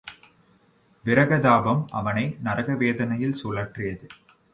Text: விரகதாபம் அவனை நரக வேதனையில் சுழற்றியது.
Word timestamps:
விரகதாபம் 1.05 1.83
அவனை 1.89 2.23
நரக 2.43 2.75
வேதனையில் 2.75 3.37
சுழற்றியது. 3.43 4.07